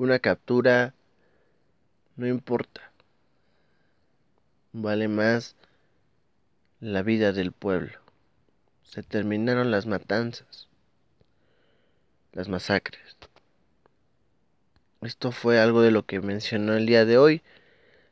una 0.00 0.18
captura, 0.18 0.94
no 2.16 2.26
importa. 2.26 2.80
Vale 4.72 5.08
más 5.08 5.56
la 6.80 7.02
vida 7.02 7.32
del 7.32 7.52
pueblo. 7.52 7.98
Se 8.82 9.02
terminaron 9.02 9.70
las 9.70 9.84
matanzas, 9.84 10.68
las 12.32 12.48
masacres. 12.48 13.18
Esto 15.02 15.32
fue 15.32 15.60
algo 15.60 15.82
de 15.82 15.90
lo 15.90 16.06
que 16.06 16.20
mencionó 16.20 16.72
el 16.74 16.86
día 16.86 17.04
de 17.04 17.18
hoy 17.18 17.42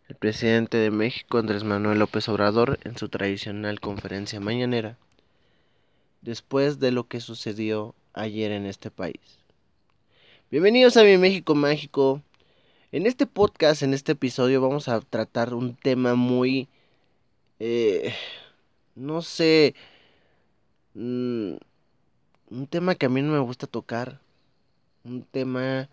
el 0.09 0.17
presidente 0.17 0.77
de 0.77 0.91
México, 0.91 1.39
Andrés 1.39 1.65
Manuel 1.65 1.99
López 1.99 2.29
Obrador, 2.29 2.79
en 2.85 2.99
su 2.99 3.09
tradicional 3.09 3.81
conferencia 3.81 4.41
mañanera, 4.41 4.99
después 6.21 6.81
de 6.81 6.93
lo 6.93 7.09
que 7.09 7.21
sucedió 7.21 7.95
ayer 8.13 8.53
en 8.53 8.67
este 8.67 8.91
país. 8.91 9.48
Bienvenidos 10.51 10.97
a 10.97 11.05
mi 11.05 11.19
México 11.19 11.55
Mágico. 11.55 12.23
En 12.91 13.07
este 13.07 13.27
podcast, 13.27 13.83
en 13.83 13.93
este 13.93 14.13
episodio, 14.13 14.63
vamos 14.63 14.89
a 14.89 14.99
tratar 15.03 15.53
un 15.53 15.77
tema 15.77 16.15
muy... 16.15 16.69
Eh, 17.59 18.15
no 18.95 19.21
sé... 19.21 19.75
Mm, 20.95 21.57
un 22.49 22.67
tema 22.67 22.95
que 22.95 23.05
a 23.05 23.09
mí 23.11 23.21
no 23.21 23.33
me 23.33 23.41
gusta 23.41 23.67
tocar. 23.67 24.23
Un 25.05 25.23
tema 25.23 25.91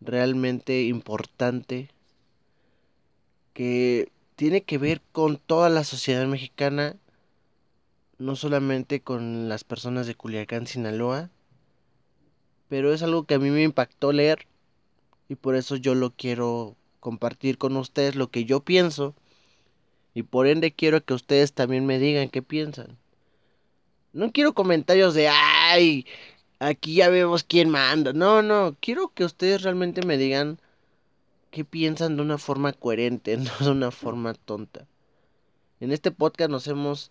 realmente 0.00 0.84
importante 0.84 1.90
que 3.54 4.12
tiene 4.36 4.62
que 4.62 4.78
ver 4.78 5.02
con 5.10 5.36
toda 5.36 5.68
la 5.68 5.82
sociedad 5.82 6.28
mexicana, 6.28 6.94
no 8.18 8.36
solamente 8.36 9.00
con 9.00 9.48
las 9.48 9.64
personas 9.64 10.06
de 10.06 10.14
Culiacán, 10.14 10.68
Sinaloa, 10.68 11.30
pero 12.68 12.92
es 12.92 13.02
algo 13.02 13.24
que 13.24 13.34
a 13.34 13.38
mí 13.38 13.50
me 13.50 13.62
impactó 13.62 14.12
leer 14.12 14.46
y 15.28 15.34
por 15.36 15.56
eso 15.56 15.76
yo 15.76 15.94
lo 15.94 16.10
quiero 16.10 16.76
compartir 17.00 17.58
con 17.58 17.76
ustedes 17.76 18.16
lo 18.16 18.30
que 18.30 18.44
yo 18.44 18.60
pienso 18.60 19.14
y 20.14 20.22
por 20.22 20.46
ende 20.46 20.72
quiero 20.72 21.04
que 21.04 21.14
ustedes 21.14 21.52
también 21.52 21.84
me 21.86 21.98
digan 21.98 22.30
qué 22.30 22.42
piensan. 22.42 22.96
No 24.12 24.32
quiero 24.32 24.54
comentarios 24.54 25.12
de, 25.12 25.28
ay, 25.28 26.06
aquí 26.58 26.94
ya 26.94 27.10
vemos 27.10 27.44
quién 27.44 27.68
manda. 27.68 28.14
No, 28.14 28.40
no, 28.40 28.76
quiero 28.80 29.08
que 29.08 29.24
ustedes 29.24 29.62
realmente 29.62 30.06
me 30.06 30.16
digan 30.16 30.58
qué 31.50 31.64
piensan 31.64 32.16
de 32.16 32.22
una 32.22 32.38
forma 32.38 32.72
coherente, 32.72 33.36
no 33.36 33.52
de 33.60 33.70
una 33.70 33.90
forma 33.90 34.32
tonta. 34.32 34.86
En 35.80 35.92
este 35.92 36.10
podcast 36.10 36.50
nos 36.50 36.66
hemos 36.66 37.10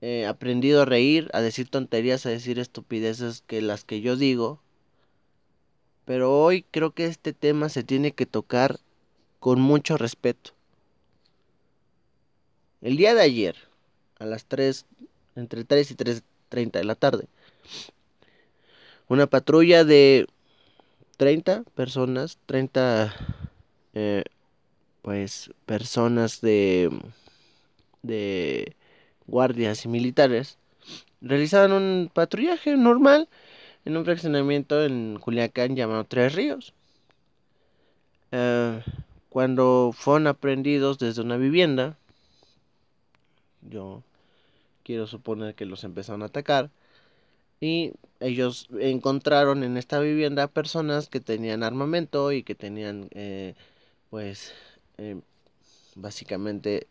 eh, 0.00 0.26
aprendido 0.26 0.82
a 0.82 0.84
reír, 0.84 1.30
a 1.32 1.40
decir 1.40 1.68
tonterías, 1.68 2.26
a 2.26 2.30
decir 2.30 2.58
estupideces 2.58 3.42
que 3.46 3.62
las 3.62 3.84
que 3.84 4.00
yo 4.00 4.16
digo. 4.16 4.60
Pero 6.04 6.38
hoy 6.38 6.64
creo 6.70 6.92
que 6.92 7.06
este 7.06 7.32
tema 7.32 7.68
se 7.68 7.82
tiene 7.82 8.12
que 8.12 8.26
tocar 8.26 8.78
con 9.40 9.60
mucho 9.60 9.96
respeto. 9.96 10.52
El 12.80 12.96
día 12.96 13.14
de 13.14 13.22
ayer, 13.22 13.56
a 14.18 14.26
las 14.26 14.44
3, 14.44 14.86
entre 15.34 15.64
3 15.64 15.90
y 15.90 15.94
3.30 15.94 16.72
de 16.72 16.84
la 16.84 16.94
tarde, 16.94 17.26
una 19.08 19.26
patrulla 19.26 19.84
de 19.84 20.26
30 21.16 21.64
personas, 21.74 22.38
30 22.46 23.14
eh, 23.94 24.24
pues 25.02 25.50
personas 25.64 26.40
de, 26.40 26.90
de 28.02 28.75
guardias 29.26 29.84
y 29.84 29.88
militares 29.88 30.58
realizaban 31.20 31.72
un 31.72 32.10
patrullaje 32.12 32.76
normal 32.76 33.28
en 33.84 33.96
un 33.96 34.04
fraccionamiento 34.04 34.84
en 34.84 35.18
Culiacán 35.20 35.76
llamado 35.76 36.04
Tres 36.04 36.34
Ríos. 36.34 36.74
Eh, 38.32 38.82
cuando 39.28 39.92
fueron 39.94 40.26
aprendidos 40.26 40.98
desde 40.98 41.22
una 41.22 41.36
vivienda, 41.36 41.96
yo 43.62 44.02
quiero 44.82 45.06
suponer 45.06 45.54
que 45.54 45.66
los 45.66 45.84
empezaron 45.84 46.22
a 46.22 46.26
atacar, 46.26 46.70
y 47.60 47.92
ellos 48.20 48.68
encontraron 48.78 49.62
en 49.62 49.76
esta 49.76 49.98
vivienda 49.98 50.46
personas 50.48 51.08
que 51.08 51.20
tenían 51.20 51.62
armamento 51.62 52.32
y 52.32 52.42
que 52.42 52.54
tenían, 52.54 53.08
eh, 53.12 53.54
pues, 54.10 54.52
eh, 54.98 55.20
básicamente 55.94 56.86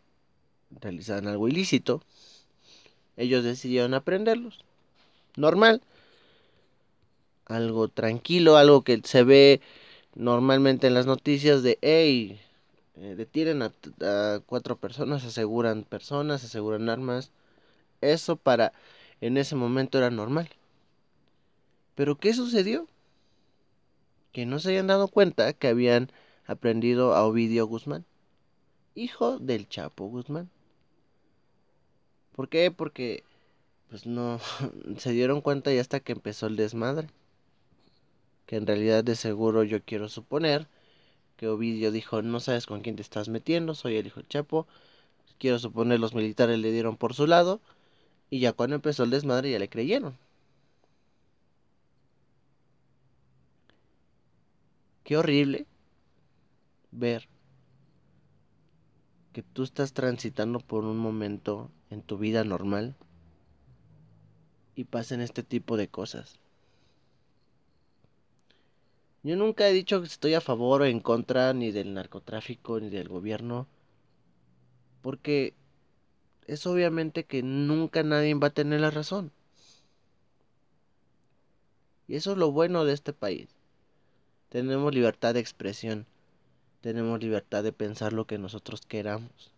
realizaban 0.70 1.28
algo 1.28 1.48
ilícito. 1.48 2.02
Ellos 3.16 3.44
decidieron 3.44 3.94
aprenderlos. 3.94 4.64
Normal. 5.36 5.82
Algo 7.46 7.88
tranquilo, 7.88 8.56
algo 8.56 8.82
que 8.82 9.00
se 9.04 9.22
ve 9.22 9.60
normalmente 10.14 10.86
en 10.86 10.94
las 10.94 11.06
noticias 11.06 11.62
de, 11.62 11.78
hey, 11.82 12.40
eh, 12.96 13.14
detienen 13.16 13.62
a, 13.62 13.72
a 14.00 14.40
cuatro 14.46 14.76
personas, 14.76 15.24
aseguran 15.24 15.84
personas, 15.84 16.42
aseguran 16.42 16.88
armas. 16.88 17.30
Eso 18.00 18.36
para 18.36 18.72
en 19.20 19.36
ese 19.36 19.54
momento 19.54 19.98
era 19.98 20.10
normal. 20.10 20.48
Pero 21.94 22.18
¿qué 22.18 22.34
sucedió? 22.34 22.86
Que 24.32 24.46
no 24.46 24.58
se 24.58 24.70
hayan 24.70 24.86
dado 24.86 25.08
cuenta 25.08 25.52
que 25.52 25.68
habían 25.68 26.10
aprendido 26.46 27.14
a 27.14 27.24
Ovidio 27.24 27.66
Guzmán, 27.66 28.04
hijo 28.94 29.38
del 29.38 29.68
Chapo 29.68 30.06
Guzmán. 30.06 30.50
¿Por 32.36 32.48
qué? 32.48 32.70
Porque 32.70 33.24
pues 33.88 34.06
no 34.06 34.40
se 34.98 35.12
dieron 35.12 35.40
cuenta 35.40 35.72
ya 35.72 35.80
hasta 35.80 36.00
que 36.00 36.12
empezó 36.12 36.46
el 36.46 36.56
desmadre. 36.56 37.08
Que 38.46 38.56
en 38.56 38.66
realidad 38.66 39.02
de 39.02 39.16
seguro 39.16 39.64
yo 39.64 39.82
quiero 39.82 40.08
suponer 40.08 40.68
que 41.36 41.48
Ovidio 41.48 41.92
dijo, 41.92 42.22
no 42.22 42.40
sabes 42.40 42.66
con 42.66 42.80
quién 42.82 42.96
te 42.96 43.02
estás 43.02 43.28
metiendo, 43.28 43.74
soy 43.74 43.96
el 43.96 44.06
hijo 44.06 44.20
del 44.20 44.28
Chapo. 44.28 44.66
Quiero 45.38 45.58
suponer 45.58 46.00
los 46.00 46.14
militares 46.14 46.58
le 46.58 46.72
dieron 46.72 46.96
por 46.96 47.14
su 47.14 47.26
lado 47.26 47.60
y 48.30 48.40
ya 48.40 48.52
cuando 48.52 48.76
empezó 48.76 49.04
el 49.04 49.10
desmadre 49.10 49.50
ya 49.50 49.58
le 49.58 49.68
creyeron. 49.68 50.16
Qué 55.04 55.16
horrible 55.16 55.66
ver 56.90 57.28
que 59.36 59.42
tú 59.42 59.64
estás 59.64 59.92
transitando 59.92 60.60
por 60.60 60.86
un 60.86 60.96
momento 60.96 61.70
en 61.90 62.00
tu 62.00 62.16
vida 62.16 62.42
normal 62.42 62.94
y 64.74 64.84
pasen 64.84 65.20
este 65.20 65.42
tipo 65.42 65.76
de 65.76 65.88
cosas. 65.88 66.40
Yo 69.22 69.36
nunca 69.36 69.68
he 69.68 69.74
dicho 69.74 70.00
que 70.00 70.06
estoy 70.06 70.32
a 70.32 70.40
favor 70.40 70.80
o 70.80 70.84
en 70.86 71.00
contra 71.00 71.52
ni 71.52 71.70
del 71.70 71.92
narcotráfico 71.92 72.80
ni 72.80 72.88
del 72.88 73.08
gobierno, 73.08 73.66
porque 75.02 75.52
es 76.46 76.66
obviamente 76.66 77.26
que 77.26 77.42
nunca 77.42 78.02
nadie 78.02 78.32
va 78.36 78.46
a 78.46 78.54
tener 78.54 78.80
la 78.80 78.90
razón. 78.90 79.32
Y 82.08 82.16
eso 82.16 82.32
es 82.32 82.38
lo 82.38 82.52
bueno 82.52 82.86
de 82.86 82.94
este 82.94 83.12
país. 83.12 83.50
Tenemos 84.48 84.94
libertad 84.94 85.34
de 85.34 85.40
expresión. 85.40 86.06
Tenemos 86.86 87.20
libertad 87.20 87.64
de 87.64 87.72
pensar 87.72 88.12
lo 88.12 88.28
que 88.28 88.38
nosotros 88.38 88.80
queramos. 88.80 89.50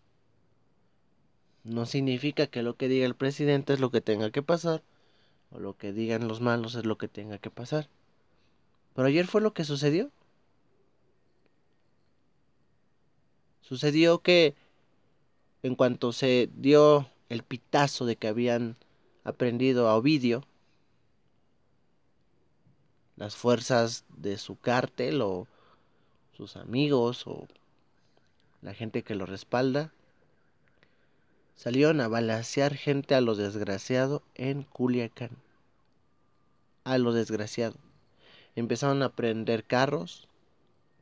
No 1.63 1.85
significa 1.85 2.47
que 2.47 2.63
lo 2.63 2.79
que 2.79 2.89
diga 2.89 3.05
el 3.05 3.15
presidente 3.15 3.75
es 3.75 3.81
lo 3.81 3.91
que 3.91 4.01
tenga 4.01 4.31
que 4.31 4.43
pasar. 4.43 4.83
O 5.51 5.59
lo 5.59 5.77
que 5.77 5.93
digan 5.93 6.27
los 6.27 6.41
malos 6.41 6.75
es 6.75 6.87
lo 6.87 6.97
que 6.97 7.07
tenga 7.07 7.37
que 7.37 7.51
pasar. 7.51 7.91
Pero 8.95 9.09
ayer 9.09 9.27
fue 9.27 9.43
lo 9.43 9.53
que 9.53 9.65
sucedió. 9.65 10.11
Sucedió 13.61 14.21
que 14.21 14.55
en 15.63 15.75
cuanto 15.75 16.15
se 16.15 16.49
dio 16.55 17.11
el 17.29 17.43
pitazo 17.43 18.07
de 18.07 18.17
que 18.17 18.29
habían 18.29 18.79
aprendido 19.23 19.87
a 19.91 19.97
Ovidio, 19.97 20.47
las 23.17 23.37
fuerzas 23.37 24.07
de 24.17 24.39
su 24.39 24.59
cártel 24.59 25.21
o 25.21 25.47
sus 26.39 26.57
amigos 26.57 27.27
o 27.27 27.47
la 28.63 28.73
gente 28.73 29.03
que 29.03 29.15
lo 29.15 29.27
respalda, 29.27 29.93
salieron 31.55 32.01
a 32.01 32.09
balasear 32.09 32.75
gente 32.75 33.15
a 33.15 33.21
lo 33.21 33.35
desgraciado 33.35 34.23
en 34.35 34.63
Culiacán. 34.63 35.33
A 36.85 36.97
lo 36.97 37.13
desgraciado. 37.13 37.77
Empezaron 38.57 39.03
a 39.03 39.11
prender 39.11 39.65
carros, 39.65 40.27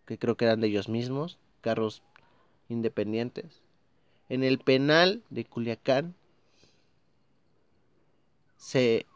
que 0.06 0.18
creo 0.18 0.36
que 0.36 0.46
eran 0.46 0.60
de 0.60 0.66
ellos 0.66 0.88
mismos, 0.88 1.38
carros 1.60 2.02
independientes 2.68 3.62
en 4.28 4.42
el 4.42 4.58
penal 4.58 5.22
de 5.30 5.44
Culiacán 5.44 6.14
se, 8.56 9.06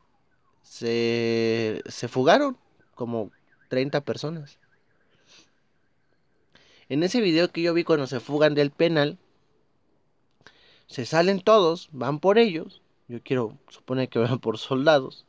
se, 0.63 1.83
se 1.87 2.09
fugaron 2.09 2.57
como 2.95 3.31
30 3.69 4.03
personas. 4.03 4.59
En 6.91 7.05
ese 7.05 7.21
video 7.21 7.53
que 7.53 7.63
yo 7.63 7.73
vi 7.73 7.85
cuando 7.85 8.09
se 8.09 8.19
fugan 8.19 8.55
del 8.55 8.73
penal, 8.73 9.17
se 10.89 11.07
salen 11.07 11.41
todos, 11.41 11.89
van 11.93 12.19
por 12.19 12.37
ellos. 12.37 12.83
Yo 13.07 13.23
quiero 13.23 13.57
suponer 13.69 14.09
que 14.09 14.19
van 14.19 14.41
por 14.41 14.59
soldados. 14.59 15.25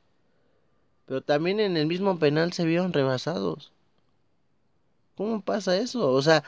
Pero 1.06 1.22
también 1.22 1.60
en 1.60 1.78
el 1.78 1.86
mismo 1.86 2.18
penal 2.18 2.52
se 2.52 2.66
vieron 2.66 2.94
rebasados. 2.94 3.72
¿Cómo 5.16 5.42
pasa 5.42 5.78
eso? 5.78 6.12
O 6.12 6.22
sea, 6.24 6.44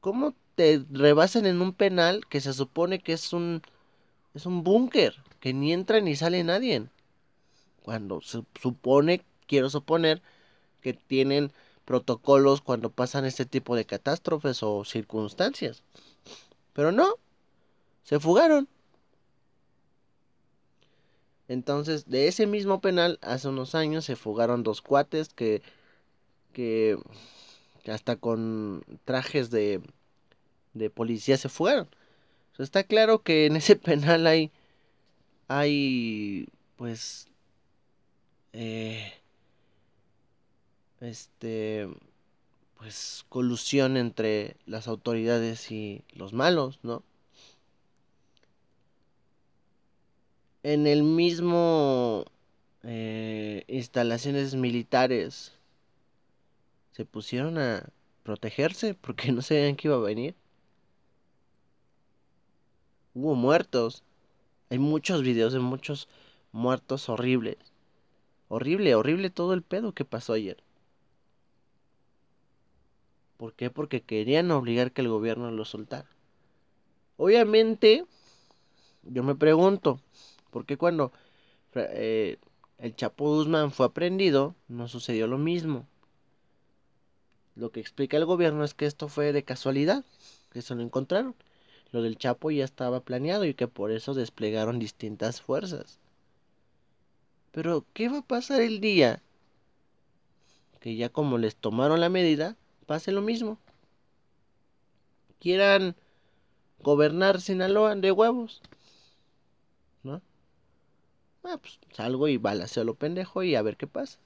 ¿cómo 0.00 0.34
te 0.56 0.84
rebasan 0.90 1.46
en 1.46 1.62
un 1.62 1.72
penal 1.72 2.26
que 2.28 2.42
se 2.42 2.52
supone 2.52 2.98
que 2.98 3.14
es 3.14 3.32
un 3.32 3.62
es 4.34 4.44
un 4.44 4.62
búnker, 4.62 5.16
que 5.40 5.54
ni 5.54 5.72
entra 5.72 6.02
ni 6.02 6.16
sale 6.16 6.44
nadie? 6.44 6.84
Cuando 7.82 8.20
se 8.20 8.42
supone, 8.60 9.24
quiero 9.46 9.70
suponer, 9.70 10.20
que 10.82 10.92
tienen 10.92 11.50
protocolos 11.86 12.60
cuando 12.60 12.90
pasan 12.90 13.24
este 13.24 13.46
tipo 13.46 13.76
de 13.76 13.86
catástrofes 13.86 14.62
o 14.62 14.84
circunstancias. 14.84 15.82
Pero 16.74 16.92
no, 16.92 17.14
se 18.02 18.20
fugaron. 18.20 18.68
Entonces, 21.48 22.06
de 22.06 22.28
ese 22.28 22.46
mismo 22.46 22.80
penal, 22.80 23.18
hace 23.22 23.48
unos 23.48 23.74
años 23.74 24.04
se 24.04 24.16
fugaron 24.16 24.64
dos 24.64 24.82
cuates 24.82 25.28
que, 25.28 25.62
que, 26.52 26.98
hasta 27.86 28.16
con 28.16 28.84
trajes 29.04 29.50
de, 29.50 29.80
de 30.74 30.90
policía 30.90 31.38
se 31.38 31.48
fugaron. 31.48 31.88
está 32.58 32.82
claro 32.82 33.22
que 33.22 33.46
en 33.46 33.56
ese 33.56 33.76
penal 33.76 34.26
hay, 34.26 34.50
hay, 35.48 36.48
pues, 36.76 37.28
eh, 38.52 39.12
este, 41.06 41.88
pues, 42.78 43.24
colusión 43.28 43.96
entre 43.96 44.56
las 44.66 44.88
autoridades 44.88 45.70
y 45.70 46.04
los 46.14 46.32
malos, 46.32 46.78
¿no? 46.82 47.02
en 50.66 50.88
el 50.88 51.04
mismo 51.04 52.24
eh, 52.82 53.62
instalaciones 53.68 54.56
militares 54.56 55.52
se 56.90 57.04
pusieron 57.04 57.56
a 57.56 57.88
protegerse 58.24 58.94
porque 58.94 59.30
no 59.32 59.42
sabían 59.42 59.76
que 59.76 59.86
iba 59.86 59.96
a 59.96 60.00
venir. 60.00 60.34
Hubo 63.14 63.36
muertos. 63.36 64.02
Hay 64.68 64.80
muchos 64.80 65.22
videos 65.22 65.52
de 65.52 65.60
muchos 65.60 66.08
muertos 66.50 67.08
horribles. 67.08 67.58
Horrible, 68.48 68.96
horrible 68.96 69.30
todo 69.30 69.54
el 69.54 69.62
pedo 69.62 69.92
que 69.92 70.04
pasó 70.04 70.32
ayer. 70.32 70.56
¿Por 73.36 73.52
qué? 73.54 73.70
Porque 73.70 74.02
querían 74.02 74.50
obligar 74.50 74.92
que 74.92 75.02
el 75.02 75.08
gobierno 75.08 75.50
lo 75.50 75.64
soltara. 75.64 76.08
Obviamente, 77.16 78.04
yo 79.02 79.22
me 79.22 79.34
pregunto, 79.34 80.00
porque 80.50 80.76
cuando 80.76 81.12
eh, 81.74 82.38
el 82.78 82.96
Chapo 82.96 83.24
Guzmán 83.24 83.72
fue 83.72 83.86
aprendido, 83.86 84.54
no 84.68 84.88
sucedió 84.88 85.26
lo 85.26 85.38
mismo. 85.38 85.86
Lo 87.54 87.70
que 87.70 87.80
explica 87.80 88.16
el 88.16 88.26
gobierno 88.26 88.64
es 88.64 88.74
que 88.74 88.86
esto 88.86 89.08
fue 89.08 89.32
de 89.32 89.42
casualidad, 89.42 90.04
que 90.52 90.62
se 90.62 90.74
lo 90.74 90.82
encontraron. 90.82 91.34
Lo 91.92 92.02
del 92.02 92.18
Chapo 92.18 92.50
ya 92.50 92.64
estaba 92.64 93.00
planeado 93.00 93.44
y 93.44 93.54
que 93.54 93.68
por 93.68 93.90
eso 93.90 94.12
desplegaron 94.12 94.78
distintas 94.78 95.40
fuerzas. 95.40 95.98
Pero, 97.52 97.86
¿qué 97.94 98.08
va 98.08 98.18
a 98.18 98.22
pasar 98.22 98.60
el 98.60 98.80
día 98.80 99.22
que 100.86 100.94
ya 100.94 101.08
como 101.08 101.36
les 101.36 101.56
tomaron 101.56 101.98
la 101.98 102.08
medida, 102.08 102.56
pase 102.86 103.12
lo 103.12 103.20
mismo? 103.20 103.58
Quieran 105.40 105.96
gobernar 106.80 107.40
Sinaloa 107.40 107.94
de 107.96 108.12
huevos. 108.12 108.62
Ah, 111.48 111.58
pues 111.58 111.78
salgo 111.92 112.26
y 112.26 112.38
balaceo 112.38 112.82
lo 112.82 112.94
pendejo 112.94 113.44
y 113.44 113.54
a 113.54 113.62
ver 113.62 113.76
qué 113.76 113.86
pasa. 113.86 114.18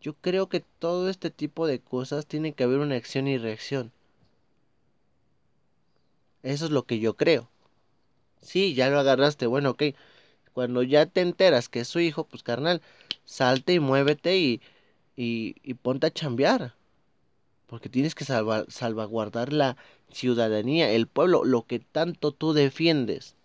Yo 0.00 0.14
creo 0.14 0.48
que 0.48 0.60
todo 0.60 1.08
este 1.08 1.30
tipo 1.30 1.66
de 1.66 1.80
cosas 1.80 2.26
tiene 2.26 2.52
que 2.52 2.62
haber 2.62 2.78
una 2.78 2.94
acción 2.94 3.26
y 3.26 3.38
reacción. 3.38 3.90
Eso 6.44 6.66
es 6.66 6.70
lo 6.70 6.84
que 6.84 7.00
yo 7.00 7.16
creo. 7.16 7.50
Sí, 8.40 8.74
ya 8.74 8.88
lo 8.88 9.00
agarraste, 9.00 9.46
bueno, 9.46 9.70
ok. 9.70 9.82
Cuando 10.52 10.84
ya 10.84 11.06
te 11.06 11.22
enteras 11.22 11.68
que 11.68 11.80
es 11.80 11.88
su 11.88 11.98
hijo, 11.98 12.24
pues 12.24 12.44
carnal, 12.44 12.80
salte 13.24 13.74
y 13.74 13.80
muévete 13.80 14.38
y, 14.38 14.60
y, 15.18 15.56
y 15.62 15.74
ponte 15.74 16.06
a 16.06 16.10
chambear. 16.12 16.74
Porque 17.66 17.90
tienes 17.90 18.14
que 18.14 18.24
salvaguardar 18.24 19.52
la 19.52 19.76
ciudadanía, 20.10 20.90
el 20.90 21.06
pueblo, 21.06 21.44
lo 21.44 21.66
que 21.66 21.80
tanto 21.80 22.32
tú 22.32 22.54
defiendes 22.54 23.36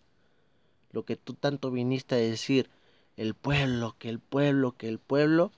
lo 0.93 1.03
que 1.03 1.17
tú 1.17 1.33
tanto 1.33 1.71
viniste 1.71 2.15
a 2.15 2.19
decir, 2.19 2.69
el 3.17 3.33
pueblo, 3.33 3.95
que 3.99 4.09
el 4.09 4.19
pueblo, 4.19 4.77
que 4.77 4.87
el 4.87 4.99
pueblo, 4.99 5.51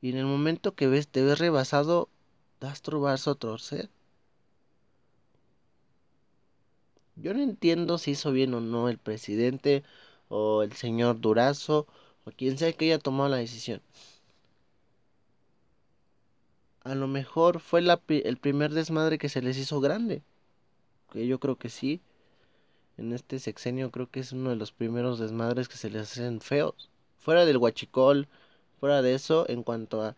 y 0.00 0.10
en 0.10 0.16
el 0.16 0.26
momento 0.26 0.74
que 0.74 0.86
ves, 0.86 1.08
te 1.08 1.22
ves 1.22 1.38
rebasado, 1.38 2.08
das 2.60 2.80
tu 2.80 3.06
a 3.06 3.16
torcer. 3.34 3.90
Yo 7.16 7.34
no 7.34 7.42
entiendo 7.42 7.98
si 7.98 8.12
hizo 8.12 8.32
bien 8.32 8.54
o 8.54 8.60
no 8.60 8.88
el 8.88 8.98
presidente 8.98 9.84
o 10.28 10.62
el 10.62 10.72
señor 10.72 11.20
Durazo 11.20 11.86
o 12.24 12.30
quien 12.30 12.58
sea 12.58 12.72
que 12.72 12.86
haya 12.86 12.98
tomado 12.98 13.28
la 13.28 13.36
decisión. 13.36 13.82
A 16.84 16.94
lo 16.94 17.08
mejor 17.08 17.60
fue 17.60 17.80
el 17.80 18.36
primer 18.36 18.72
desmadre 18.72 19.18
que 19.18 19.28
se 19.28 19.42
les 19.42 19.58
hizo 19.58 19.80
grande. 19.80 20.22
Que 21.12 21.26
yo 21.26 21.40
creo 21.40 21.56
que 21.56 21.70
sí 21.70 22.00
en 22.96 23.12
este 23.12 23.38
sexenio 23.38 23.90
creo 23.90 24.10
que 24.10 24.20
es 24.20 24.32
uno 24.32 24.50
de 24.50 24.56
los 24.56 24.72
primeros 24.72 25.18
desmadres 25.18 25.68
que 25.68 25.76
se 25.76 25.90
les 25.90 26.02
hacen 26.12 26.40
feos. 26.40 26.90
Fuera 27.18 27.44
del 27.44 27.56
huachicol, 27.56 28.28
fuera 28.78 29.02
de 29.02 29.14
eso, 29.14 29.48
en 29.48 29.62
cuanto 29.62 30.02
a 30.02 30.16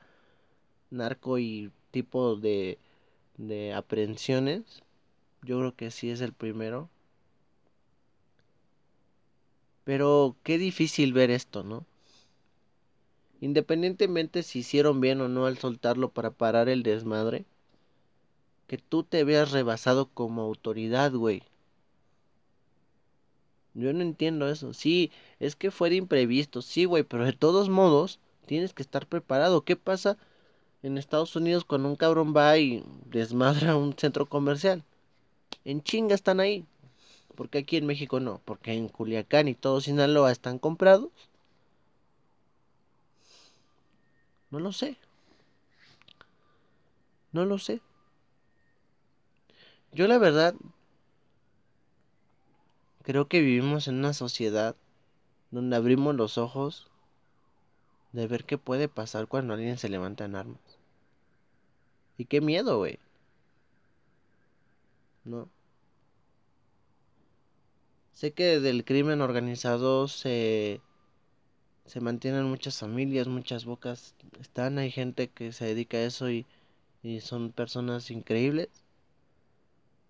narco 0.91 1.39
y 1.39 1.71
tipo 1.91 2.37
de, 2.37 2.79
de 3.39 3.73
aprehensiones, 3.73 4.83
yo 5.43 5.59
creo 5.59 5.75
que 5.75 5.91
sí 5.91 6.11
es 6.11 6.21
el 6.21 6.33
primero. 6.33 6.91
Pero 9.85 10.37
qué 10.43 10.59
difícil 10.59 11.13
ver 11.13 11.31
esto, 11.31 11.63
¿no? 11.63 11.87
Independientemente 13.41 14.43
si 14.43 14.61
hicieron 14.61 15.01
bien 15.01 15.21
o 15.21 15.29
no 15.29 15.47
al 15.47 15.59
soltarlo 15.59 16.11
para 16.11 16.31
parar 16.31 16.69
el 16.69 16.83
desmadre, 16.83 17.45
que 18.67 18.79
tú 18.79 19.03
te 19.03 19.25
veas 19.25 19.53
rebasado 19.53 20.09
como 20.09 20.43
autoridad, 20.43 21.13
güey. 21.13 21.43
Yo 23.75 23.93
no 23.93 24.01
entiendo 24.01 24.49
eso. 24.49 24.73
Sí, 24.73 25.11
es 25.39 25.55
que 25.55 25.71
fue 25.71 25.91
de 25.91 25.97
imprevisto, 25.97 26.63
sí, 26.63 26.87
güey, 26.87 27.03
pero 27.03 27.25
de 27.25 27.35
todos 27.35 27.69
modos 27.69 28.19
tienes 28.47 28.73
que 28.73 28.83
estar 28.83 29.07
preparado. 29.07 29.63
¿Qué 29.65 29.77
pasa 29.77 30.17
en 30.83 30.99
Estados 30.99 31.37
Unidos 31.37 31.65
cuando 31.65 31.89
un 31.91 31.97
cabrón 31.97 32.35
va 32.35 32.57
y 32.59 32.83
desmadra 33.05 33.77
un 33.77 33.93
centro 33.99 34.27
comercial? 34.27 34.83
En 35.65 35.83
chinga 35.83 36.15
están 36.15 36.41
ahí. 36.41 36.65
Porque 37.35 37.59
aquí 37.59 37.77
en 37.77 37.87
México 37.87 38.19
no, 38.19 38.41
porque 38.47 38.73
en 38.73 38.89
Culiacán 38.89 39.47
y 39.47 39.55
todo 39.55 39.83
Sinaloa 39.83 40.33
están 40.33 40.59
comprados. 40.59 41.11
No 44.51 44.61
lo 44.61 44.73
sé. 44.73 44.97
No 47.33 47.45
lo 47.45 47.59
sé. 47.59 47.81
Yo 49.93 50.07
la 50.07 50.19
verdad 50.19 50.55
Creo 53.07 53.29
que 53.29 53.41
vivimos 53.41 53.87
en 53.87 53.99
una 53.99 54.13
sociedad 54.13 54.75
donde 55.53 55.77
abrimos 55.77 56.17
los 56.17 56.39
ojos 56.39 56.91
de 58.11 58.27
ver 58.27 58.43
qué 58.43 58.59
puede 58.59 58.89
pasar 58.89 59.29
cuando 59.29 59.55
alguien 59.55 59.79
se 59.79 59.89
levanta 59.89 60.25
en 60.25 60.35
armas. 60.35 60.59
Y 62.19 62.25
qué 62.25 62.41
miedo, 62.41 62.79
güey. 62.79 62.99
¿No? 65.25 65.49
Sé 68.13 68.33
que 68.33 68.59
del 68.59 68.85
crimen 68.85 69.21
organizado 69.21 70.09
se 70.09 70.81
se 71.87 72.01
mantienen 72.01 72.45
muchas 72.45 72.79
familias, 72.79 73.29
muchas 73.29 73.65
bocas 73.65 74.15
están, 74.41 74.79
hay 74.79 74.91
gente 74.91 75.29
que 75.29 75.53
se 75.53 75.67
dedica 75.67 75.97
a 75.99 76.03
eso 76.05 76.31
y, 76.31 76.47
y 77.03 77.21
son 77.21 77.53
personas 77.53 78.11
increíbles. 78.11 78.71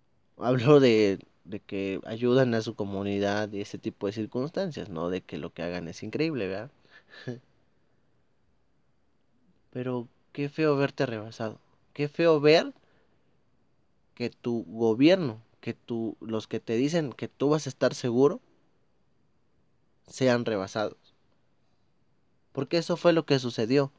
Hablo 0.38 0.80
de 0.80 1.18
de 1.44 1.60
que 1.60 2.00
ayudan 2.06 2.54
a 2.54 2.62
su 2.62 2.74
comunidad 2.74 3.52
y 3.52 3.60
ese 3.60 3.78
tipo 3.78 4.06
de 4.06 4.12
circunstancias, 4.12 4.88
no 4.88 5.10
de 5.10 5.20
que 5.22 5.38
lo 5.38 5.52
que 5.52 5.62
hagan 5.62 5.86
es 5.88 6.02
increíble, 6.02 6.48
¿verdad? 6.48 6.70
Pero 9.70 10.08
qué 10.32 10.48
feo 10.48 10.76
verte 10.76 11.06
rebasado, 11.06 11.60
qué 11.92 12.08
feo 12.08 12.40
ver 12.40 12.72
que 14.14 14.30
tu 14.30 14.64
gobierno, 14.64 15.40
que 15.60 15.74
tu, 15.74 16.16
los 16.20 16.48
que 16.48 16.58
te 16.60 16.74
dicen 16.74 17.12
que 17.12 17.28
tú 17.28 17.50
vas 17.50 17.66
a 17.66 17.70
estar 17.70 17.94
seguro, 17.94 18.40
sean 20.08 20.44
rebasados. 20.44 21.05
Porque 22.56 22.78
eso 22.78 22.96
fue 22.96 23.12
lo 23.12 23.26
que 23.26 23.38
sucedió. 23.38 23.92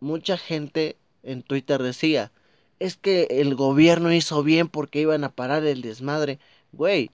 Mucha 0.00 0.38
gente 0.38 0.96
en 1.22 1.42
Twitter 1.42 1.82
decía, 1.82 2.32
es 2.78 2.96
que 2.96 3.24
el 3.28 3.54
gobierno 3.54 4.10
hizo 4.14 4.42
bien 4.42 4.66
porque 4.66 5.02
iban 5.02 5.22
a 5.24 5.30
parar 5.30 5.62
el 5.66 5.82
desmadre. 5.82 6.38
Güey, 6.72 7.10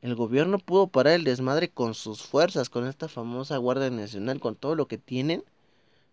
el 0.00 0.14
gobierno 0.14 0.58
pudo 0.58 0.86
parar 0.86 1.12
el 1.12 1.24
desmadre 1.24 1.68
con 1.68 1.92
sus 1.92 2.22
fuerzas, 2.22 2.70
con 2.70 2.86
esta 2.86 3.06
famosa 3.06 3.58
Guardia 3.58 3.90
Nacional, 3.90 4.40
con 4.40 4.56
todo 4.56 4.74
lo 4.74 4.88
que 4.88 4.96
tienen. 4.96 5.44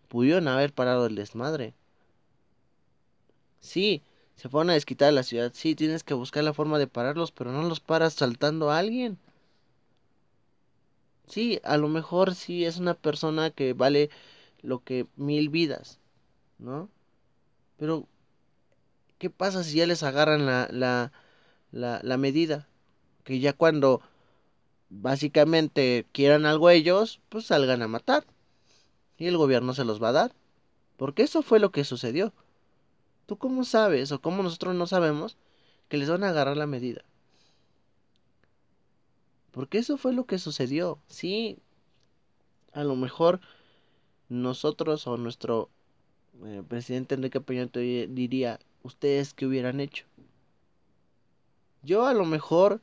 pudieron 0.08 0.46
haber 0.46 0.74
parado 0.74 1.06
el 1.06 1.14
desmadre. 1.14 1.72
Sí, 3.60 4.02
se 4.36 4.50
fueron 4.50 4.68
a 4.68 4.74
desquitar 4.74 5.10
la 5.14 5.22
ciudad. 5.22 5.52
Sí, 5.54 5.74
tienes 5.74 6.04
que 6.04 6.12
buscar 6.12 6.44
la 6.44 6.52
forma 6.52 6.78
de 6.78 6.86
pararlos, 6.86 7.32
pero 7.32 7.50
no 7.50 7.62
los 7.62 7.80
paras 7.80 8.12
saltando 8.12 8.70
a 8.70 8.76
alguien. 8.76 9.16
Sí, 11.26 11.60
a 11.64 11.76
lo 11.76 11.88
mejor 11.88 12.34
sí 12.34 12.64
es 12.64 12.78
una 12.78 12.94
persona 12.94 13.50
que 13.50 13.72
vale 13.72 14.10
lo 14.62 14.82
que 14.84 15.06
mil 15.16 15.48
vidas, 15.50 16.00
¿no? 16.58 16.90
Pero, 17.78 18.08
¿qué 19.18 19.30
pasa 19.30 19.64
si 19.64 19.76
ya 19.76 19.86
les 19.86 20.02
agarran 20.02 20.46
la, 20.46 20.68
la, 20.70 21.12
la, 21.72 22.00
la 22.02 22.16
medida? 22.18 22.68
Que 23.24 23.40
ya 23.40 23.52
cuando 23.52 24.02
básicamente 24.90 26.06
quieran 26.12 26.46
algo 26.46 26.70
ellos, 26.70 27.20
pues 27.30 27.46
salgan 27.46 27.82
a 27.82 27.88
matar. 27.88 28.24
Y 29.18 29.26
el 29.26 29.36
gobierno 29.38 29.74
se 29.74 29.84
los 29.84 30.02
va 30.02 30.10
a 30.10 30.12
dar. 30.12 30.34
Porque 30.96 31.22
eso 31.24 31.42
fue 31.42 31.60
lo 31.60 31.72
que 31.72 31.84
sucedió. 31.84 32.34
¿Tú 33.26 33.38
cómo 33.38 33.64
sabes 33.64 34.12
o 34.12 34.20
cómo 34.20 34.42
nosotros 34.42 34.74
no 34.74 34.86
sabemos 34.86 35.36
que 35.88 35.98
les 35.98 36.10
van 36.10 36.24
a 36.24 36.30
agarrar 36.30 36.56
la 36.56 36.66
medida? 36.66 37.04
Porque 39.54 39.78
eso 39.78 39.96
fue 39.96 40.12
lo 40.12 40.26
que 40.26 40.40
sucedió. 40.40 40.98
Sí, 41.06 41.58
a 42.72 42.82
lo 42.82 42.96
mejor 42.96 43.40
nosotros 44.28 45.06
o 45.06 45.16
nuestro 45.16 45.70
eh, 46.44 46.64
presidente 46.68 47.14
Enrique 47.14 47.40
Peña 47.40 47.70
diría, 47.72 48.58
¿ustedes 48.82 49.32
qué 49.32 49.46
hubieran 49.46 49.78
hecho? 49.78 50.06
Yo 51.84 52.04
a 52.04 52.14
lo 52.14 52.24
mejor, 52.24 52.80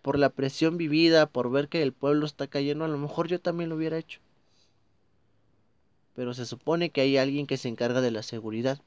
por 0.00 0.16
la 0.16 0.30
presión 0.30 0.76
vivida, 0.76 1.26
por 1.26 1.50
ver 1.50 1.68
que 1.68 1.82
el 1.82 1.92
pueblo 1.92 2.24
está 2.24 2.46
cayendo, 2.46 2.84
a 2.84 2.88
lo 2.88 2.98
mejor 2.98 3.26
yo 3.26 3.40
también 3.40 3.70
lo 3.70 3.74
hubiera 3.74 3.98
hecho. 3.98 4.20
Pero 6.14 6.34
se 6.34 6.46
supone 6.46 6.90
que 6.90 7.00
hay 7.00 7.16
alguien 7.16 7.48
que 7.48 7.56
se 7.56 7.68
encarga 7.68 8.00
de 8.00 8.12
la 8.12 8.22
seguridad. 8.22 8.80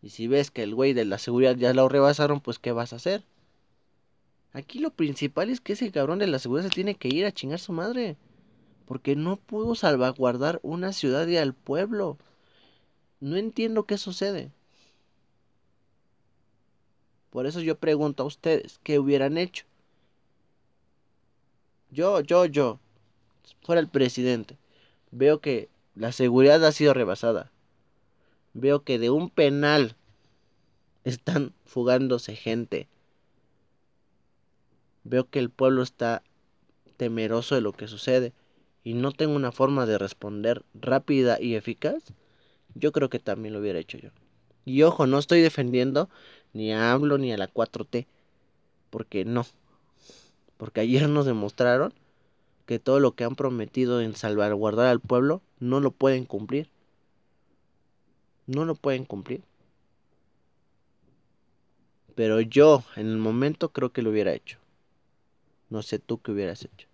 Y 0.00 0.10
si 0.10 0.28
ves 0.28 0.52
que 0.52 0.62
el 0.62 0.76
güey 0.76 0.92
de 0.92 1.06
la 1.06 1.18
seguridad 1.18 1.56
ya 1.56 1.74
lo 1.74 1.88
rebasaron, 1.88 2.40
pues 2.40 2.60
¿qué 2.60 2.70
vas 2.70 2.92
a 2.92 2.96
hacer? 2.96 3.24
Aquí 4.52 4.78
lo 4.78 4.90
principal 4.90 5.50
es 5.50 5.60
que 5.60 5.74
ese 5.74 5.90
cabrón 5.92 6.18
de 6.18 6.26
la 6.26 6.38
seguridad 6.38 6.68
se 6.68 6.74
tiene 6.74 6.94
que 6.94 7.08
ir 7.08 7.24
a 7.24 7.32
chingar 7.32 7.58
su 7.58 7.72
madre. 7.72 8.16
Porque 8.86 9.14
no 9.14 9.36
pudo 9.36 9.74
salvaguardar 9.74 10.58
una 10.62 10.92
ciudad 10.92 11.26
y 11.28 11.36
al 11.36 11.54
pueblo. 11.54 12.18
No 13.20 13.36
entiendo 13.36 13.84
qué 13.84 13.98
sucede. 13.98 14.50
Por 17.30 17.46
eso 17.46 17.60
yo 17.60 17.78
pregunto 17.78 18.24
a 18.24 18.26
ustedes, 18.26 18.80
¿qué 18.82 18.98
hubieran 18.98 19.38
hecho? 19.38 19.64
Yo, 21.92 22.20
yo, 22.20 22.44
yo, 22.46 22.80
fuera 23.62 23.80
el 23.80 23.88
presidente, 23.88 24.58
veo 25.12 25.40
que 25.40 25.68
la 25.94 26.10
seguridad 26.10 26.64
ha 26.64 26.72
sido 26.72 26.94
rebasada 26.94 27.52
veo 28.54 28.82
que 28.82 28.98
de 28.98 29.10
un 29.10 29.30
penal 29.30 29.96
están 31.04 31.54
fugándose 31.64 32.36
gente. 32.36 32.88
Veo 35.04 35.28
que 35.28 35.38
el 35.38 35.50
pueblo 35.50 35.82
está 35.82 36.22
temeroso 36.96 37.54
de 37.54 37.60
lo 37.60 37.72
que 37.72 37.88
sucede 37.88 38.32
y 38.84 38.94
no 38.94 39.12
tengo 39.12 39.34
una 39.34 39.52
forma 39.52 39.86
de 39.86 39.98
responder 39.98 40.64
rápida 40.74 41.40
y 41.40 41.54
eficaz, 41.54 42.02
yo 42.74 42.92
creo 42.92 43.10
que 43.10 43.18
también 43.18 43.54
lo 43.54 43.60
hubiera 43.60 43.78
hecho 43.78 43.98
yo. 43.98 44.10
Y 44.64 44.82
ojo, 44.82 45.06
no 45.06 45.18
estoy 45.18 45.40
defendiendo 45.40 46.08
ni 46.52 46.72
a 46.72 46.92
AMLO 46.92 47.18
ni 47.18 47.32
a 47.32 47.38
la 47.38 47.48
4T, 47.48 48.06
porque 48.90 49.24
no. 49.24 49.46
Porque 50.56 50.80
ayer 50.80 51.08
nos 51.08 51.26
demostraron 51.26 51.94
que 52.66 52.78
todo 52.78 53.00
lo 53.00 53.12
que 53.12 53.24
han 53.24 53.36
prometido 53.36 54.00
en 54.00 54.14
salvaguardar 54.14 54.86
al 54.86 55.00
pueblo 55.00 55.42
no 55.58 55.80
lo 55.80 55.90
pueden 55.90 56.24
cumplir 56.24 56.68
no 58.50 58.64
lo 58.64 58.74
pueden 58.74 59.04
cumplir. 59.04 59.42
Pero 62.14 62.40
yo 62.40 62.84
en 62.96 63.06
el 63.06 63.18
momento 63.18 63.70
creo 63.70 63.92
que 63.92 64.02
lo 64.02 64.10
hubiera 64.10 64.32
hecho. 64.32 64.59
No 65.70 65.82
sé 65.82 65.98
tú 65.98 66.20
qué 66.20 66.32
hubieras 66.32 66.64
hecho. 66.64 66.88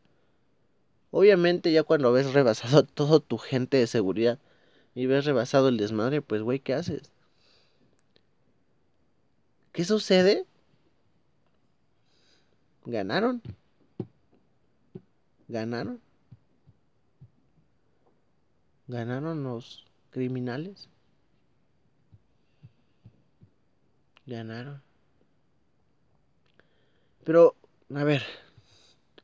Obviamente 1.10 1.72
ya 1.72 1.82
cuando 1.82 2.12
ves 2.12 2.32
rebasado 2.32 2.82
todo 2.94 3.20
tu 3.20 3.38
gente 3.38 3.78
de 3.78 3.86
seguridad 3.86 4.38
y 4.94 5.06
ves 5.06 5.24
rebasado 5.24 5.68
el 5.68 5.78
desmadre, 5.78 6.22
pues 6.22 6.42
güey, 6.42 6.60
¿qué 6.60 6.74
haces? 6.74 7.10
¿Qué 9.72 9.84
sucede? 9.84 10.46
Ganaron. 12.84 13.42
Ganaron. 15.48 16.00
Ganaron 18.88 19.42
los 19.42 19.84
criminales. 20.10 20.88
Ganaron. 24.26 24.82
Pero, 27.24 27.56
a 27.94 28.04
ver, 28.04 28.22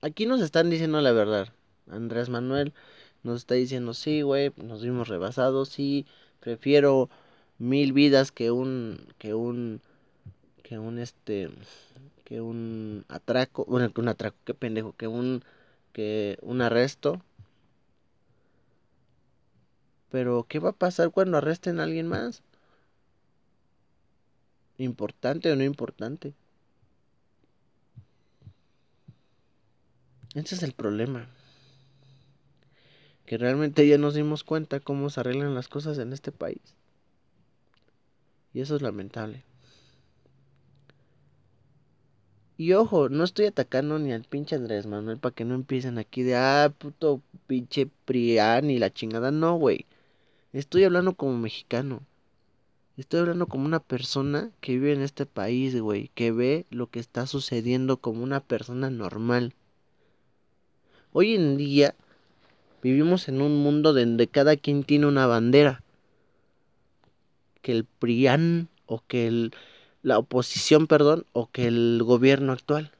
aquí 0.02 0.26
nos 0.26 0.42
están 0.42 0.68
diciendo 0.70 1.00
la 1.00 1.12
verdad. 1.12 1.48
Andrés 1.90 2.28
Manuel 2.28 2.74
nos 3.22 3.38
está 3.38 3.54
diciendo, 3.54 3.94
sí, 3.94 4.22
güey, 4.22 4.52
nos 4.56 4.82
vimos 4.82 5.08
rebasados, 5.08 5.68
sí, 5.70 6.06
prefiero 6.40 7.08
mil 7.58 7.92
vidas 7.92 8.32
que 8.32 8.50
un, 8.50 9.06
que 9.18 9.34
un, 9.34 9.80
que 10.62 10.78
un, 10.78 10.98
este, 10.98 11.50
que 12.24 12.40
un 12.40 13.04
atraco, 13.08 13.64
bueno, 13.66 13.92
que 13.92 14.00
un 14.00 14.08
atraco, 14.08 14.36
qué 14.44 14.54
pendejo, 14.54 14.94
que 14.96 15.06
un, 15.08 15.44
que 15.92 16.38
un 16.42 16.60
arresto. 16.62 17.22
Pero, 20.10 20.46
¿qué 20.48 20.58
va 20.60 20.70
a 20.70 20.72
pasar 20.72 21.10
cuando 21.10 21.38
arresten 21.38 21.80
a 21.80 21.84
alguien 21.84 22.06
más? 22.06 22.42
¿Importante 24.76 25.50
o 25.50 25.56
no 25.56 25.64
importante? 25.64 26.34
Ese 30.34 30.54
es 30.54 30.62
el 30.62 30.72
problema. 30.72 31.28
Que 33.26 33.38
realmente 33.38 33.86
ya 33.86 33.98
nos 33.98 34.14
dimos 34.14 34.44
cuenta 34.44 34.80
cómo 34.80 35.10
se 35.10 35.20
arreglan 35.20 35.54
las 35.54 35.68
cosas 35.68 35.98
en 35.98 36.12
este 36.12 36.32
país. 36.32 36.76
Y 38.54 38.60
eso 38.60 38.76
es 38.76 38.82
lamentable. 38.82 39.44
Y 42.56 42.74
ojo, 42.74 43.08
no 43.08 43.24
estoy 43.24 43.46
atacando 43.46 43.98
ni 43.98 44.12
al 44.12 44.24
pinche 44.24 44.54
Andrés 44.56 44.86
Manuel 44.86 45.18
para 45.18 45.34
que 45.34 45.44
no 45.44 45.54
empiecen 45.54 45.98
aquí 45.98 46.22
de, 46.22 46.36
ah, 46.36 46.72
puto 46.78 47.20
pinche 47.46 47.88
Prián 48.04 48.70
y 48.70 48.78
la 48.78 48.92
chingada. 48.92 49.30
No, 49.30 49.56
güey. 49.56 49.86
Estoy 50.52 50.84
hablando 50.84 51.14
como 51.14 51.36
mexicano. 51.38 52.02
Estoy 52.96 53.20
hablando 53.20 53.46
como 53.46 53.64
una 53.64 53.80
persona 53.80 54.50
que 54.60 54.72
vive 54.72 54.92
en 54.92 55.02
este 55.02 55.26
país, 55.26 55.78
güey, 55.80 56.10
que 56.14 56.30
ve 56.30 56.66
lo 56.70 56.88
que 56.88 57.00
está 57.00 57.26
sucediendo 57.26 57.96
como 57.96 58.22
una 58.22 58.40
persona 58.40 58.90
normal. 58.90 59.54
Hoy 61.14 61.34
en 61.34 61.58
día 61.58 61.94
vivimos 62.82 63.28
en 63.28 63.42
un 63.42 63.62
mundo 63.62 63.92
donde 63.92 64.28
cada 64.28 64.56
quien 64.56 64.82
tiene 64.82 65.06
una 65.06 65.26
bandera. 65.26 65.82
Que 67.60 67.72
el 67.72 67.84
PRIAN 67.84 68.70
o 68.86 69.02
que 69.06 69.26
el, 69.26 69.54
la 70.02 70.18
oposición, 70.18 70.86
perdón, 70.86 71.26
o 71.34 71.50
que 71.50 71.66
el 71.66 72.00
gobierno 72.02 72.52
actual. 72.52 72.92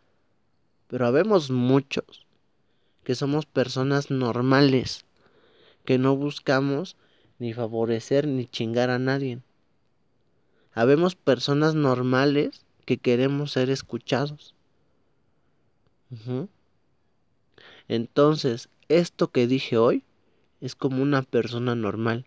Pero 0.89 1.07
habemos 1.07 1.51
muchos 1.51 2.27
que 3.03 3.15
somos 3.15 3.47
personas 3.47 4.11
normales, 4.11 5.07
que 5.87 5.97
no 5.97 6.15
buscamos 6.15 6.97
ni 7.39 7.55
favorecer 7.55 8.29
ni 8.29 8.47
chingar 8.47 8.91
a 8.91 8.99
nadie 8.99 9.41
Habemos 10.75 11.17
personas 11.17 11.75
normales 11.75 12.65
que 12.85 12.99
queremos 12.99 13.53
ser 13.53 13.71
escuchados. 13.71 14.55
Entonces, 17.89 18.69
esto 18.89 19.29
que 19.29 19.47
dije 19.47 19.77
hoy 19.77 20.05
es 20.61 20.75
como 20.75 21.03
una 21.03 21.23
persona 21.23 21.75
normal, 21.75 22.25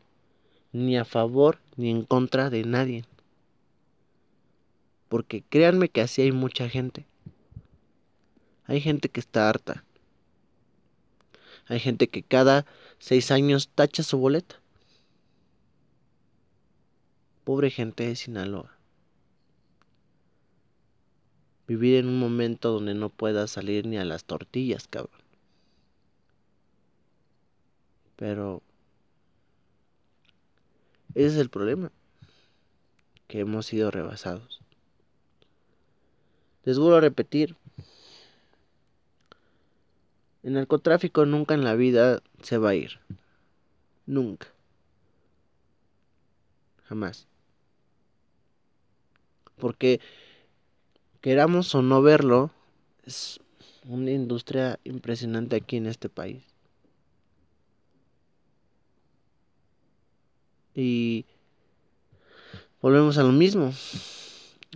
ni 0.71 0.97
a 0.97 1.05
favor 1.05 1.59
ni 1.77 1.89
en 1.89 2.03
contra 2.03 2.49
de 2.49 2.63
nadie. 2.63 3.05
Porque 5.07 5.41
créanme 5.41 5.89
que 5.89 6.01
así 6.01 6.21
hay 6.21 6.31
mucha 6.31 6.67
gente. 6.67 7.05
Hay 8.65 8.81
gente 8.81 9.09
que 9.09 9.19
está 9.19 9.47
harta. 9.47 9.85
Hay 11.67 11.79
gente 11.79 12.07
que 12.07 12.23
cada 12.23 12.65
seis 12.99 13.31
años 13.31 13.69
tacha 13.73 14.03
su 14.03 14.17
boleta. 14.17 14.59
Pobre 17.43 17.69
gente 17.69 18.07
de 18.07 18.15
Sinaloa. 18.15 18.75
Vivir 21.67 21.95
en 21.95 22.07
un 22.07 22.19
momento 22.19 22.71
donde 22.71 22.93
no 22.93 23.09
puedas 23.09 23.51
salir 23.51 23.87
ni 23.87 23.97
a 23.97 24.05
las 24.05 24.25
tortillas, 24.25 24.87
cabrón. 24.87 25.24
Pero 28.15 28.61
ese 31.13 31.27
es 31.27 31.37
el 31.37 31.49
problema. 31.49 31.91
Que 33.27 33.39
hemos 33.39 33.65
sido 33.65 33.89
rebasados. 33.91 34.61
Les 36.63 36.77
vuelvo 36.77 36.97
a 36.97 37.01
repetir. 37.01 37.55
El 40.43 40.53
narcotráfico 40.53 41.25
nunca 41.25 41.53
en 41.53 41.63
la 41.63 41.75
vida 41.75 42.21
se 42.41 42.57
va 42.57 42.69
a 42.69 42.75
ir. 42.75 42.99
Nunca. 44.05 44.47
Jamás. 46.83 47.27
Porque 49.57 49.99
queramos 51.21 51.73
o 51.73 51.81
no 51.81 52.01
verlo, 52.01 52.51
es 53.03 53.39
una 53.85 54.11
industria 54.11 54.79
impresionante 54.83 55.55
aquí 55.55 55.77
en 55.77 55.87
este 55.87 56.09
país. 56.09 56.54
Y 60.75 61.25
volvemos 62.81 63.17
a 63.17 63.23
lo 63.23 63.31
mismo. 63.31 63.73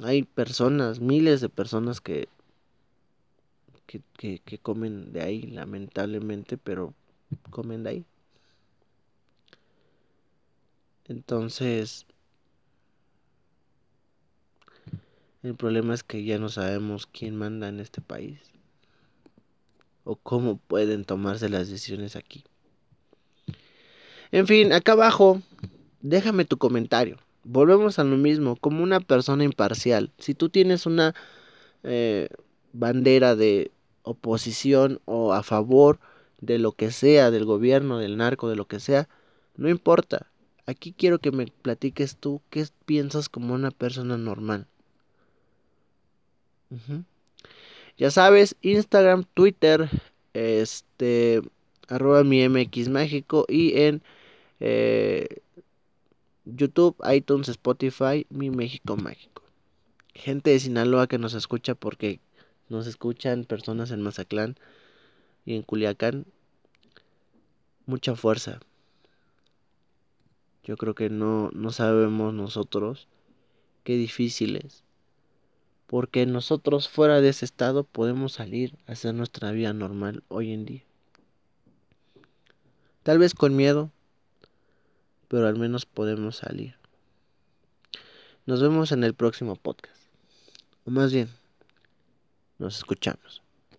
Hay 0.02 0.24
personas, 0.24 1.02
miles 1.02 1.42
de 1.42 1.50
personas 1.50 2.00
que, 2.00 2.30
que, 3.86 4.40
que, 4.40 4.58
comen 4.60 5.12
de 5.12 5.22
ahí, 5.22 5.42
lamentablemente, 5.42 6.58
pero 6.58 6.94
comen 7.50 7.84
de 7.84 7.90
ahí. 7.90 8.06
Entonces, 11.10 12.06
el 15.44 15.56
problema 15.56 15.94
es 15.94 16.04
que 16.04 16.24
ya 16.24 16.38
no 16.38 16.50
sabemos 16.50 17.08
quién 17.08 17.36
manda 17.36 17.68
en 17.68 17.80
este 17.80 18.00
país 18.00 18.40
o 20.04 20.16
cómo 20.16 20.58
pueden 20.58 21.04
tomarse 21.04 21.50
las 21.50 21.68
decisiones 21.68 22.16
aquí. 22.16 22.44
En 24.32 24.46
fin, 24.46 24.72
acá 24.72 24.92
abajo, 24.92 25.42
déjame 26.02 26.46
tu 26.46 26.58
comentario. 26.58 27.18
Volvemos 27.44 28.00
a 28.00 28.04
lo 28.04 28.18
mismo, 28.18 28.56
como 28.56 28.84
una 28.84 29.00
persona 29.00 29.44
imparcial. 29.44 30.12
Si 30.18 30.34
tú 30.34 30.50
tienes 30.50 30.86
una 30.86 31.16
eh, 31.84 32.30
bandera 32.74 33.36
de 33.36 33.72
oposición 34.04 35.00
o 35.06 35.34
a 35.34 35.44
favor 35.44 36.00
de 36.42 36.60
lo 36.60 36.72
que 36.74 36.92
sea, 36.92 37.32
del 37.32 37.46
gobierno, 37.46 37.98
del 37.98 38.18
narco, 38.18 38.50
de 38.50 38.56
lo 38.56 38.66
que 38.66 38.80
sea, 38.80 39.08
no 39.56 39.70
importa. 39.70 40.28
Aquí 40.66 40.94
quiero 40.96 41.20
que 41.20 41.32
me 41.32 41.48
platiques 41.48 42.16
tú 42.16 42.42
qué 42.50 42.66
piensas 42.86 43.30
como 43.30 43.54
una 43.54 43.72
persona 43.72 44.18
normal. 44.18 44.68
Ya 47.98 48.12
sabes, 48.12 48.56
Instagram, 48.62 49.26
Twitter, 49.34 49.90
este, 50.34 51.42
arroba 51.88 52.24
mi 52.24 52.48
MX 52.48 52.90
Mágico 52.90 53.46
y 53.50 53.80
en 53.82 54.02
eh, 54.60 55.42
YouTube, 56.56 56.96
iTunes, 57.12 57.50
Spotify, 57.50 58.26
mi 58.30 58.50
México 58.50 58.98
Mágico. 58.98 59.44
Gente 60.14 60.52
de 60.52 60.60
Sinaloa 60.60 61.08
que 61.08 61.18
nos 61.18 61.34
escucha 61.34 61.76
porque 61.76 62.20
nos 62.70 62.88
escuchan 62.88 63.46
personas 63.46 63.92
en 63.92 64.02
Mazatlán 64.02 64.58
y 65.46 65.56
en 65.56 65.64
Culiacán. 65.64 66.26
Mucha 67.86 68.16
fuerza. 68.16 68.60
Yo 70.64 70.78
creo 70.78 70.94
que 70.94 71.10
no, 71.10 71.50
no 71.54 71.72
sabemos 71.72 72.34
nosotros 72.34 73.08
qué 73.84 73.96
difícil 73.96 74.58
es. 74.58 74.84
Porque 75.88 76.28
nosotros 76.28 76.88
fuera 76.88 77.22
de 77.22 77.30
ese 77.30 77.46
estado 77.46 77.84
podemos 77.84 78.34
salir 78.34 78.78
a 78.86 78.92
hacer 78.92 79.16
nuestra 79.16 79.52
vida 79.52 79.74
normal 79.74 80.24
hoy 80.28 80.52
en 80.52 80.66
día. 80.66 80.84
Tal 83.02 83.18
vez 83.18 83.34
con 83.34 83.56
miedo, 83.56 83.90
pero 85.30 85.48
al 85.48 85.58
menos 85.58 85.86
podemos 85.86 86.38
salir. 86.38 86.76
Nos 88.46 88.62
vemos 88.62 88.92
en 88.92 89.06
el 89.06 89.14
próximo 89.14 89.56
podcast. 89.56 90.02
O 90.86 90.92
más 90.92 91.14
bien, 91.14 91.30
nos 92.58 92.78
escuchamos. 92.78 93.42